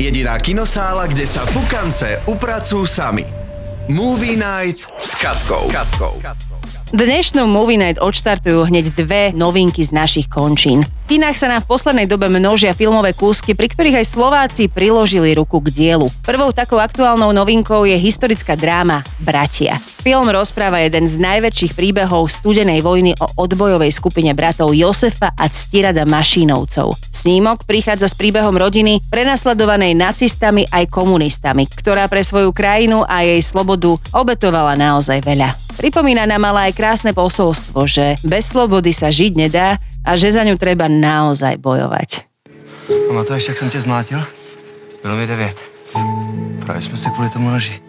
Jediná 0.00 0.40
kinosála, 0.40 1.12
kde 1.12 1.28
sa 1.28 1.44
pukance 1.52 2.24
upracujú 2.24 2.88
sami. 2.88 3.20
Movie 3.92 4.32
Night 4.32 4.88
s 5.04 5.12
Katkou. 5.12 5.68
Katkou. 5.68 6.24
Dnešnú 6.90 7.46
Movie 7.46 7.78
Night 7.78 8.02
odštartujú 8.02 8.66
hneď 8.66 8.90
dve 8.90 9.30
novinky 9.30 9.78
z 9.86 9.94
našich 9.94 10.26
končín. 10.26 10.82
V 11.06 11.14
kinách 11.14 11.38
sa 11.38 11.46
nám 11.46 11.62
v 11.62 11.70
poslednej 11.70 12.10
dobe 12.10 12.26
množia 12.26 12.74
filmové 12.74 13.14
kúsky, 13.14 13.54
pri 13.54 13.70
ktorých 13.70 14.02
aj 14.02 14.06
Slováci 14.10 14.66
priložili 14.66 15.30
ruku 15.38 15.62
k 15.62 15.70
dielu. 15.70 16.10
Prvou 16.26 16.50
takou 16.50 16.82
aktuálnou 16.82 17.30
novinkou 17.30 17.86
je 17.86 17.94
historická 17.94 18.58
dráma 18.58 19.06
Bratia. 19.22 19.78
Film 19.78 20.34
rozpráva 20.34 20.82
jeden 20.82 21.06
z 21.06 21.14
najväčších 21.22 21.78
príbehov 21.78 22.26
studenej 22.26 22.82
vojny 22.82 23.14
o 23.22 23.26
odbojovej 23.38 23.94
skupine 23.94 24.34
bratov 24.34 24.74
Josefa 24.74 25.30
a 25.30 25.46
Ctirada 25.46 26.02
Mašínovcov. 26.02 26.98
Snímok 27.14 27.70
prichádza 27.70 28.10
s 28.10 28.18
príbehom 28.18 28.58
rodiny 28.58 28.98
prenasledovanej 29.06 29.94
nacistami 29.94 30.66
aj 30.66 30.90
komunistami, 30.90 31.70
ktorá 31.70 32.10
pre 32.10 32.26
svoju 32.26 32.50
krajinu 32.50 33.06
a 33.06 33.22
jej 33.22 33.38
slobodu 33.38 33.94
obetovala 34.10 34.74
naozaj 34.74 35.22
veľa. 35.22 35.69
Pripomína 35.80 36.28
nám 36.28 36.44
ale 36.52 36.68
aj 36.68 36.76
krásne 36.76 37.16
posolstvo, 37.16 37.88
že 37.88 38.20
bez 38.20 38.52
slobody 38.52 38.92
sa 38.92 39.08
žiť 39.08 39.32
nedá 39.32 39.80
a 40.04 40.12
že 40.12 40.28
za 40.28 40.44
ňu 40.44 40.60
treba 40.60 40.92
naozaj 40.92 41.56
bojovať. 41.56 42.28
Pamatuješ, 43.08 43.48
jak 43.48 43.56
jsem 43.56 43.70
tě 43.70 43.80
zmlátil? 43.80 44.20
Bylo 45.02 45.16
mi 45.16 45.26
devět. 45.26 45.64
Právě 46.64 46.82
jsme 46.82 46.96
se 46.96 47.10
kvůli 47.10 47.28
tomu 47.28 47.50
noži. 47.50 47.80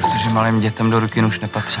Protože 0.00 0.28
malým 0.32 0.60
dětem 0.60 0.90
do 0.90 1.00
ruky 1.00 1.24
už 1.24 1.40
nepatří. 1.40 1.80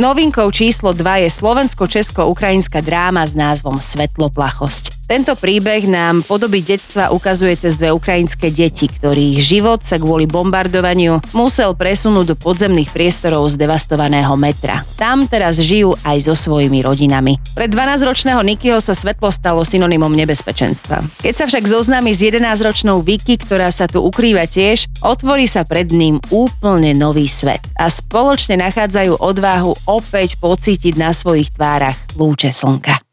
Novinkou 0.00 0.50
číslo 0.50 0.92
2 0.92 1.16
je 1.16 1.30
slovensko-česko-ukrajinská 1.30 2.80
dráma 2.80 3.26
s 3.26 3.34
názvom 3.34 3.80
Svetloplachosť. 3.80 5.01
Tento 5.11 5.39
príbeh 5.39 5.87
nám 5.87 6.19
podoby 6.19 6.59
detstva 6.59 7.15
ukazuje 7.15 7.55
cez 7.55 7.79
dve 7.79 7.95
ukrajinské 7.95 8.51
deti, 8.51 8.91
ktorých 8.91 9.39
život 9.39 9.79
sa 9.79 9.95
kvôli 9.95 10.27
bombardovaniu 10.27 11.23
musel 11.31 11.71
presunúť 11.79 12.25
do 12.27 12.35
podzemných 12.35 12.91
priestorov 12.91 13.47
z 13.47 13.55
devastovaného 13.55 14.35
metra. 14.35 14.83
Tam 14.99 15.23
teraz 15.23 15.63
žijú 15.63 15.95
aj 16.03 16.27
so 16.27 16.35
svojimi 16.35 16.83
rodinami. 16.83 17.39
Pre 17.55 17.71
12-ročného 17.71 18.43
Nikyho 18.43 18.83
sa 18.83 18.91
svetlo 18.91 19.31
stalo 19.31 19.63
synonymom 19.63 20.11
nebezpečenstva. 20.11 21.23
Keď 21.23 21.33
sa 21.39 21.45
však 21.47 21.63
zoznámi 21.63 22.11
s 22.11 22.27
11-ročnou 22.27 22.99
Vicky, 22.99 23.39
ktorá 23.39 23.71
sa 23.71 23.87
tu 23.87 24.03
ukrýva 24.03 24.43
tiež, 24.43 24.91
otvorí 24.99 25.47
sa 25.47 25.63
pred 25.63 25.87
ním 25.87 26.19
úplne 26.35 26.91
nový 26.91 27.31
svet 27.31 27.63
a 27.79 27.87
spoločne 27.87 28.59
nachádzajú 28.59 29.23
odvahu 29.23 29.87
opäť 29.87 30.35
pocítiť 30.43 30.99
na 30.99 31.15
svojich 31.15 31.55
tvárach 31.55 31.95
lúče 32.19 32.51
slnka. 32.51 33.07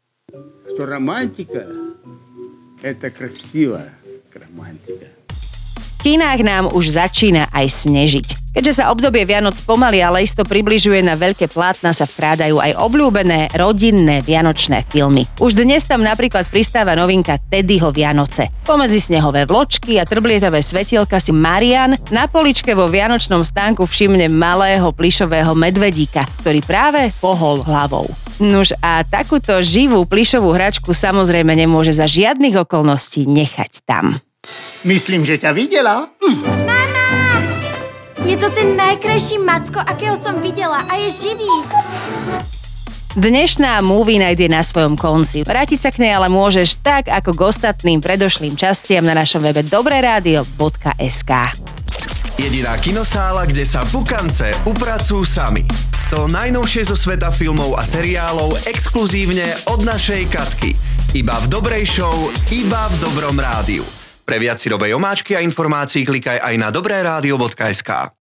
что 0.75 0.85
романтика – 0.85 1.78
это 2.83 3.09
красиво, 3.09 3.81
романтика. 4.33 5.07
V 6.05 6.13
kinách 6.13 6.41
nám 6.45 6.65
už 6.69 7.01
začína 7.01 7.49
aj 7.49 7.65
snežiť. 7.65 8.45
Keďže 8.55 8.77
sa 8.77 8.93
obdobie 8.93 9.27
Vianoc 9.27 9.57
pomaly, 9.67 9.99
ale 9.99 10.23
isto 10.23 10.45
približuje 10.47 11.03
na 11.03 11.17
veľké 11.19 11.51
plátna, 11.51 11.91
sa 11.91 12.07
vkrádajú 12.07 12.61
aj 12.61 12.77
obľúbené 12.77 13.51
rodinné 13.51 14.23
vianočné 14.23 14.87
filmy. 14.87 15.27
Už 15.43 15.59
dnes 15.59 15.83
tam 15.83 16.05
napríklad 16.05 16.47
pristáva 16.47 16.95
novinka 16.95 17.35
Teddyho 17.35 17.91
Vianoce. 17.91 18.47
Pomedzi 18.63 19.01
snehové 19.01 19.43
vločky 19.43 19.99
a 19.99 20.07
trblietavé 20.07 20.63
svetielka 20.63 21.19
si 21.19 21.35
Marian 21.35 21.99
na 22.13 22.31
poličke 22.31 22.71
vo 22.71 22.87
vianočnom 22.87 23.43
stánku 23.43 23.83
všimne 23.83 24.31
malého 24.31 24.93
plišového 24.95 25.51
medvedíka, 25.57 26.23
ktorý 26.45 26.63
práve 26.63 27.11
pohol 27.19 27.59
hlavou. 27.65 28.07
Nuž 28.40 28.72
a 28.80 29.04
takúto 29.04 29.60
živú 29.60 30.08
plišovú 30.08 30.56
hračku 30.56 30.96
samozrejme 30.96 31.52
nemôže 31.52 31.92
za 31.92 32.08
žiadnych 32.08 32.56
okolností 32.64 33.28
nechať 33.28 33.84
tam. 33.84 34.24
Myslím, 34.88 35.28
že 35.28 35.36
ťa 35.36 35.52
videla. 35.52 36.08
Je 38.24 38.36
to 38.40 38.48
ten 38.56 38.80
najkrajší 38.80 39.44
macko, 39.44 39.84
akého 39.84 40.16
som 40.16 40.40
videla 40.40 40.80
a 40.88 40.92
je 41.04 41.28
živý. 41.28 41.52
Dnešná 43.12 43.82
Movie 43.84 44.22
Night 44.22 44.40
je 44.40 44.48
na 44.48 44.64
svojom 44.64 44.96
konci. 44.96 45.44
Vrátiť 45.44 45.78
sa 45.82 45.90
k 45.92 46.00
nej 46.06 46.14
ale 46.14 46.32
môžeš 46.32 46.80
tak 46.80 47.12
ako 47.12 47.36
k 47.36 47.40
ostatným 47.44 48.00
predošlým 48.00 48.56
častiam 48.56 49.04
na 49.04 49.12
našom 49.12 49.44
webe 49.44 49.66
dobreradio.sk. 49.66 51.32
Jediná 52.40 52.72
kinosála, 52.80 53.44
kde 53.44 53.68
sa 53.68 53.84
pukance 53.84 54.48
upracujú 54.64 55.26
sami. 55.28 55.89
To 56.10 56.26
najnovšie 56.26 56.90
zo 56.90 56.98
sveta 56.98 57.30
filmov 57.30 57.78
a 57.78 57.86
seriálov 57.86 58.66
exkluzívne 58.66 59.46
od 59.70 59.86
našej 59.86 60.26
Katky. 60.26 60.74
Iba 61.14 61.38
v 61.38 61.46
dobrej 61.46 61.86
show, 61.86 62.34
iba 62.50 62.90
v 62.90 62.96
dobrom 62.98 63.38
rádiu. 63.38 63.86
Pre 64.26 64.34
viac 64.42 64.58
si 64.58 64.66
omáčky 64.90 65.38
a 65.38 65.40
informácií 65.42 66.02
klikaj 66.02 66.42
aj 66.42 66.54
na 66.58 66.74
dobreradio.sk. 66.74 68.19